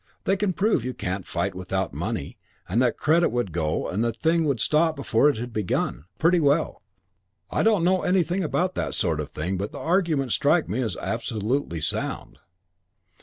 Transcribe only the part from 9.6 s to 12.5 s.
the arguments strike me as absolutely sound."